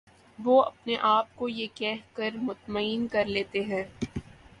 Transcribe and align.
وہ 0.39 0.61
اپنے 0.63 0.95
آپ 1.01 1.35
کو 1.35 1.49
یہ 1.49 1.67
کہہ 1.75 1.97
کر 2.13 2.37
مطمئن 2.41 3.07
کر 3.07 3.25
لیتے 3.27 3.63
ہیں 3.63 3.83